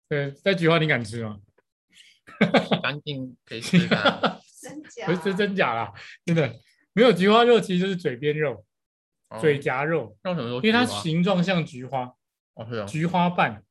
[0.10, 1.40] 对，在菊花你敢吃吗？
[2.82, 3.78] 干净可以吃。
[4.62, 5.06] 真假？
[5.06, 5.94] 不是真假啦，
[6.26, 6.52] 真的
[6.94, 8.66] 没有菊花肉，其实就是嘴边肉。
[9.40, 10.16] 嘴夹肉，
[10.62, 12.14] 因为它形状像菊花，
[12.54, 13.64] 哦是啊菊花瓣，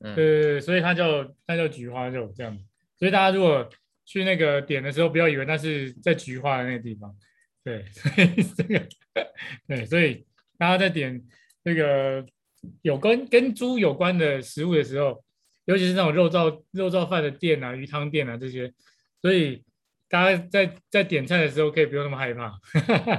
[0.00, 2.64] 对对对所以它叫它叫菊花肉这样子。
[2.96, 3.68] 所以大家如果
[4.04, 7.14] 去那个点的时候，不要以为那是在菊花的那个地方，
[7.64, 8.88] 对，所以这个
[9.66, 10.26] 对，所以
[10.56, 11.22] 大家在点
[11.62, 12.24] 这个
[12.82, 15.24] 有关跟猪有关的食物的时候，
[15.66, 18.72] 尤其是那种肉燥肉燥饭的店啊、鱼汤店啊这些，
[19.20, 19.64] 所以
[20.08, 22.58] 大家在在点菜的时候可以不用那么害怕，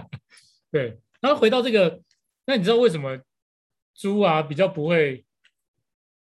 [0.72, 0.98] 对。
[1.22, 2.02] 然后回到这个，
[2.46, 3.20] 那你知道为什么
[3.94, 5.26] 猪啊比较不会，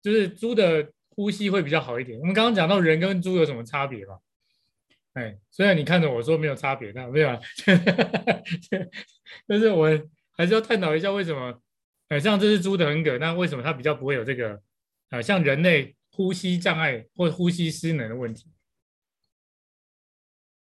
[0.01, 2.19] 就是猪的呼吸会比较好一点？
[2.19, 4.19] 我们刚刚讲到人跟猪有什么差别嘛？
[5.13, 7.39] 哎，虽然你看着我说没有差别，但没有啊，
[9.47, 9.87] 但是我
[10.31, 11.61] 还是要探讨一下为什么，
[12.09, 14.61] 哎，像这只猪的横膈，那为什么它比较不会有这个，
[15.09, 18.51] 啊，像人类呼吸障碍或呼吸失能的问题？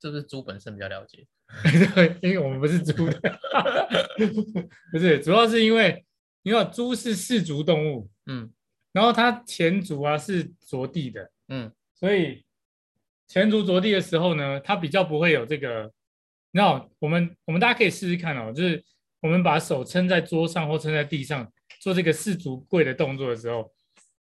[0.01, 1.27] 是不是猪本身比较了解？
[2.23, 3.21] 因为我们不是猪的，
[4.93, 6.05] 不是，主要是因为
[6.43, 8.51] 你看猪是四足动物，嗯，
[8.93, 12.45] 然后它前足啊是着地的，嗯，所以
[13.29, 15.93] 前足着地的时候呢，它比较不会有这个。
[16.51, 18.83] 那我们我们大家可以试试看哦，就是
[19.21, 23.71] 我们把手撑在桌上或撑在地上做这个四足跪的动作的时候，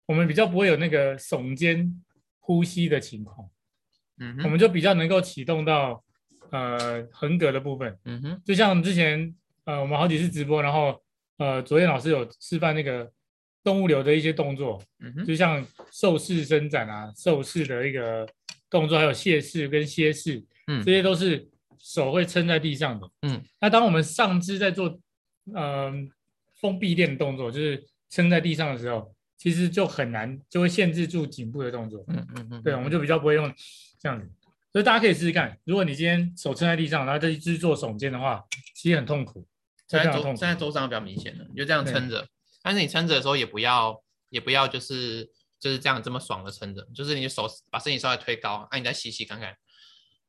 [0.07, 2.03] 我们比较不会有那个耸肩
[2.41, 3.49] 呼吸的情况，
[4.19, 6.04] 嗯我们就比较能够启动到
[6.51, 7.99] 呃横格的部分。
[8.05, 11.01] 嗯哼，就像之前呃我们好几次直播，然后
[11.39, 13.11] 呃昨天老师有示范那个
[13.63, 18.29] 动物流的一些动作，嗯哼，就像受式伸展啊、受式的一个
[18.69, 23.11] 动作，还有蟹式跟蝎式，嗯这些都是手会撑在地上的。
[23.23, 24.99] 嗯，那当我们上肢在做
[25.55, 25.93] 呃
[26.61, 32.05] 封闭链的动作，就是撑在地上的时候，其实就很难，就会限制住颈部的动作。
[32.09, 33.53] 嗯嗯嗯，对，我们就比较不会用
[33.99, 34.31] 这样子。
[34.75, 39.47] 所以大家可以试试看，如果你今天手撑在地上，然后再去做耸肩的话，其实很痛苦，
[39.87, 40.49] 现在非常痛苦周现。
[40.49, 42.27] 在周上比较明显的，你就这样撑着，
[42.61, 49.57] 但是你撑着的时候也不要也不要就是就是这样这么爽的撑着，就是你的手把身体稍微推高，那、你再吸吸看看，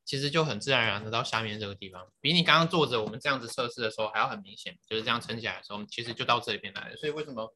[0.04, 6.96] 其实就很自然而然的到下面这个地方，比你刚刚坐着我们这样子测试的时候还要很明显，就是这样撑起来的时候，其实就到这里边来了。
[6.96, 7.52] 所以为什么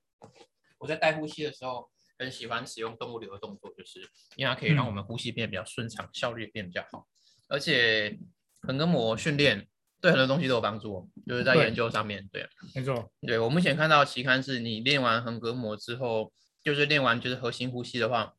[0.78, 1.88] 我在带呼吸的时候
[2.20, 4.00] 很喜欢使用动物流的动作，就是
[4.36, 7.06] 因为它可以让我们呼吸变得比较顺畅，效率也变得比较好，
[7.48, 8.18] 而且
[8.60, 9.66] 横膈膜训练
[10.02, 12.46] 对很多东西都有帮助哦，就是在研究上面，对。
[12.74, 16.30] 没错，对我目前看到的期刊是你练完横膈膜之后，
[16.62, 18.34] 就是练完就是核心呼吸的话，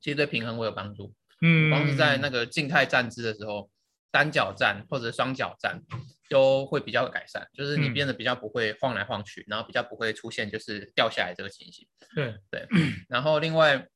[0.00, 1.12] 其实对平衡会有帮助。
[1.42, 3.68] 嗯，光是在那个静态站姿的时候，
[4.12, 5.82] 单脚站或者双脚站
[6.28, 11.86] 都会比较改善，就是你嗯变得比较不会晃来晃去，然后比较不会出现就是掉下来这个情形。
[12.14, 12.66] 对，对，
[13.08, 13.86] 然后另外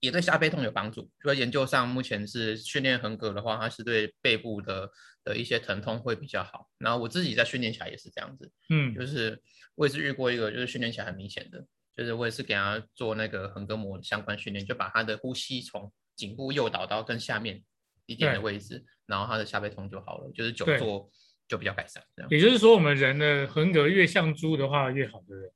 [0.00, 1.10] 也对下背痛有帮助。
[1.22, 4.90] 就在研究上，目前是训练横膈的话，它是对背部的
[5.24, 6.68] 的一些疼痛会比较好。
[6.78, 9.40] 然后我自己在训练起来也是这样子，嗯就是
[9.74, 11.64] 我也是遇过一个，就是训练起来很明显的，
[11.96, 17.62] 就是我也是给他做那个横膈膜相关训练，就把他的呼吸从颈部诱导到更下面
[18.06, 21.10] 一点的位置，然后他的下背痛就好了，就是久坐
[21.48, 22.30] 就比较改善这样。
[22.30, 25.52] 也就是说，我们人的横格越像猪的话越好，对不对？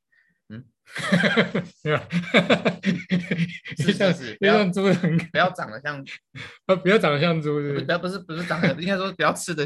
[0.48, 0.64] 嗯，
[1.82, 2.06] 对吧？
[3.78, 6.04] 是越像是是不要越像猪的横膈，不要长得像，
[6.66, 7.92] 啊，不要长得像猪，是不是不？
[7.92, 9.64] 要不是不是长得，应该说不要吃的，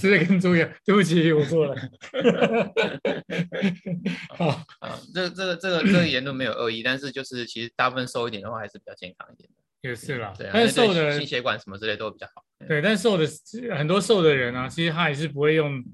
[0.00, 0.68] 吃的跟猪一样。
[0.84, 1.76] 对不起，我错了。
[4.30, 4.46] 好，
[4.80, 9.54] 啊，这个这个这个这个言论没有恶意，但是就是其实大部分瘦一点的话还是比较健康一点的。
[9.82, 12.44] 也是啦对啊，，但是瘦的心血管什么之类都比较好。
[12.66, 13.26] 对，但是瘦的
[13.76, 15.84] 很多瘦的人啊，其实他也是不会用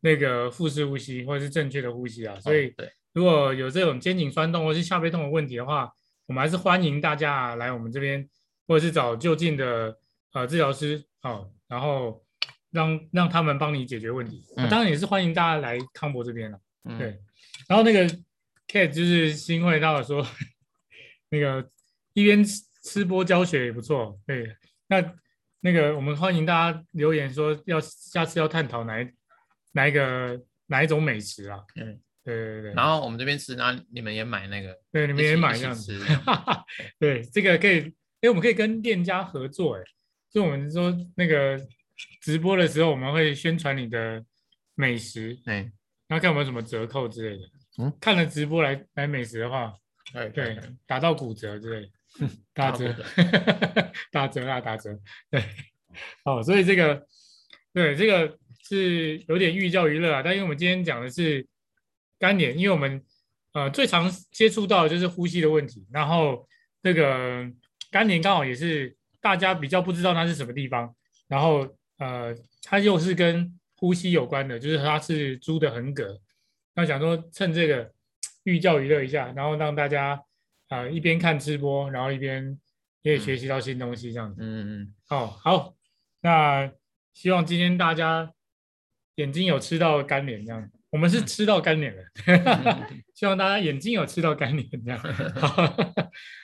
[0.00, 2.74] 那个腹式呼吸或者是正确的呼吸啊，所以
[3.12, 5.92] 如果有这种肩颈酸痛或是下背痛的问题的话，
[6.26, 8.26] 我们还是欢迎大家啊来我们这边，
[8.66, 9.96] 或者是找就近的
[10.32, 12.24] 呃治疗师哦，然后
[12.70, 14.42] 让让他们帮你解决问题。
[14.56, 16.58] 嗯当然也是欢迎大家来康博这边了。
[16.84, 17.18] 嗯对，
[17.68, 18.08] 然后那个
[18.66, 20.26] Kate 就是新会到说，
[21.30, 21.70] 那个
[22.14, 24.18] 一边吃吃播教学也不错。
[24.26, 24.56] 对，
[24.88, 25.00] 那
[25.64, 29.10] 那个我们欢迎大家留言说要下次要探讨哪一
[29.72, 31.58] 哪一个哪一种美食啊？
[31.76, 35.98] 嗯，对对对，然后我们这边吃，然后你们也买那个，对你们也买这样子。
[37.00, 37.80] 对，这个可以，
[38.20, 39.82] 哎，我们可以跟店家合作，哎，
[40.30, 41.58] 就我们说那个
[42.20, 44.22] 直播的时候，我们会宣传你的
[44.74, 45.54] 美食，对，
[46.08, 47.42] 然后看有没有什么折扣之类的。
[47.78, 49.72] 嗯，看了直播来来美食的话，
[50.12, 51.88] 对对，打到骨折之类的，
[52.52, 54.98] 打折打到骨，打折 啊，打折，
[55.30, 55.42] 对，
[56.24, 57.06] 好，所以这个，
[57.72, 61.46] 对，这个是有点寓教于乐啊，但因为我们今天讲的是
[62.18, 63.02] 干脸，因为我们
[63.52, 66.48] 呃最常接触到的就是呼吸的问题，然后
[66.82, 67.50] 这个
[67.90, 70.94] 干脸刚好也是大家比较不知道它是什么地方，
[71.28, 76.18] 然后呃它又是跟呼吸有关的，就是它是猪的横膈，
[76.74, 77.92] 那想说趁这个
[78.44, 80.20] 寓教于乐一下，然后让大家啊、
[80.68, 82.58] 呃一边看直播，然后一边
[83.02, 84.40] 也学习到新东西这样子。
[84.42, 85.74] 嗯嗯哦，好，
[86.20, 86.72] 那
[87.12, 88.32] 希望今天大家
[89.16, 92.02] 眼睛有吃到干脸这样，我们是吃到干脸了，
[93.14, 94.98] 希望大家眼睛有吃到干脸这样。
[95.34, 95.48] 好，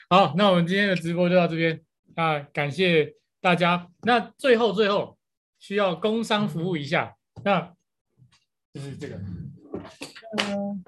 [0.09, 1.81] 好，那我们今天的直播就到这边，
[2.15, 3.89] 那感谢大家。
[4.03, 5.17] 那最后最后
[5.59, 7.73] 需要工商服务一下，那
[8.73, 9.15] 就是这个，
[10.37, 10.83] 嗯，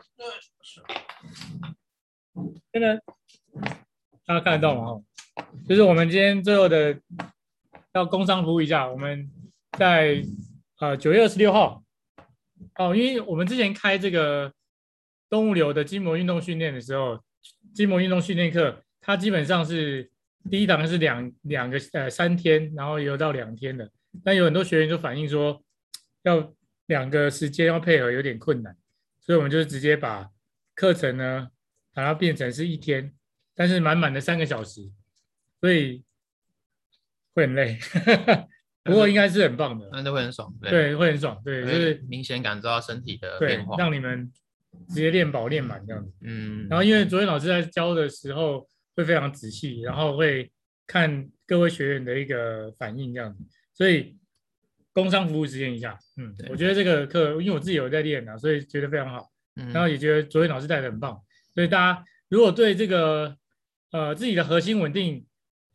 [2.72, 3.02] 真的
[4.26, 4.88] 大家看得到吗？
[4.88, 5.04] 哦
[5.68, 6.96] 就是我们今天最后的
[7.94, 9.28] 要工商服务一下，我们
[9.78, 10.24] 在
[10.80, 11.84] 呃九月二十六号。
[12.76, 14.52] 哦，因为我们之前开这个
[15.30, 17.20] 动物流的筋膜运动训练的时候，
[17.74, 20.10] 筋膜运动训练课，它基本上是
[20.50, 23.90] 第一堂是两两个呃三天，然后也有到两天的，
[24.24, 25.64] 但有很多学员就反映说
[26.24, 26.54] 要
[26.88, 28.76] 两个时间要配合有点困难，
[29.20, 30.30] 所以我们就直接把
[30.76, 31.50] 课程呢
[31.94, 33.14] 把它变成是一天，
[33.56, 34.90] 但是满满的三个小时。
[35.62, 36.04] 所以
[37.34, 37.80] 会很累，
[38.84, 43.78] 不过应该是很棒的，那就会很爽，对，会很爽，对，就是明显感受到身体的对变，化。
[43.78, 44.30] 让你们
[44.90, 46.12] 直接练饱练满这样子。
[46.20, 50.52] 嗯，然后因为昨天老师在教的时候，会非常仔细，然后会
[50.86, 53.42] 看各位学员的一个反应这样子。
[53.74, 54.18] 所以
[54.92, 59.32] 工商服务实验一下，嗯，我觉得这个课，因为我自己有在练啊，所以觉得非常好。
[59.56, 61.22] 嗯然后也觉得昨天老师带的很棒，
[61.56, 63.38] 所以大家如果对这个
[63.94, 65.24] 呃自己的核心稳定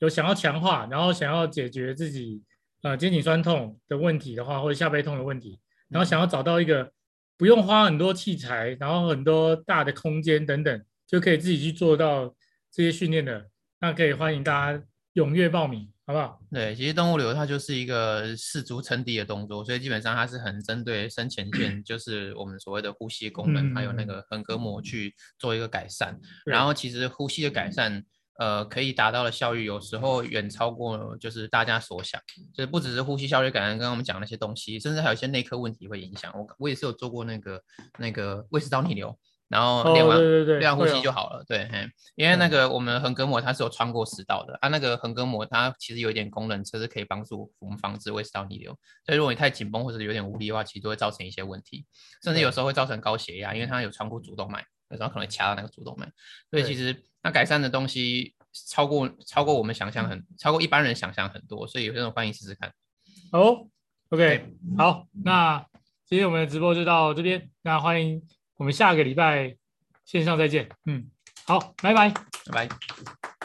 [0.01, 2.43] 有想要强化，然后想要解决自己
[2.83, 6.93] 呃肩颈酸痛的问题的话，或者下背痛的问题，然后想要找到一个
[7.37, 12.35] 不用花很多器材，然后很多大的空间等等，就可以自己去做到
[12.73, 13.49] 这些训练的，
[13.81, 15.89] 那可以欢迎大家踊跃报名。
[16.09, 16.41] 好不好？
[16.51, 26.19] 对，其实动物流它就是一个四足撑底的动作，所以基本上它是很针对深前线， 就是我们所谓的呼吸功能，还有那个横膈膜去做一个改善。
[26.47, 28.03] 然后其实呼吸的改善，
[28.39, 32.19] 呃，可以达到的效率有时候远超过就是大家所想，
[32.55, 36.33] 就是不只是呼吸效率改善，刚刚我们讲那些东西，甚至还有一些内科问题会影响。
[36.35, 37.63] 我我也是有做过那个
[37.99, 39.15] 那个胃食道逆流。
[39.49, 41.67] 然后练完练呼吸就好了，对，
[42.17, 48.79] 因为那个我们横膈膜它是有穿过食道的，啊，那个横膈膜它其实有一点功能，就是可以帮助我们防止胃食道逆流。
[49.07, 51.87] 所以如果你太紧绷或者有点无力的话，其实都会造成一些问题，
[52.23, 56.07] 甚至有时候会造成高血压，因为它有穿过主动脉，有时候可能会掐到那个主动脉。
[56.51, 58.35] 所以其实它改善的东西
[58.69, 62.71] 超过超过我们想象很，超过一般人想象很多，所以有些人欢迎试试看。
[63.33, 63.67] 好
[64.11, 64.47] ，OK，
[64.77, 65.65] 好，那
[66.05, 68.23] 今天我们的直播就到这边，那欢迎。
[68.59, 69.57] 我们下个礼拜
[70.05, 70.69] 线上再见。
[70.85, 71.09] 嗯，
[71.47, 73.38] 好，拜拜，拜拜。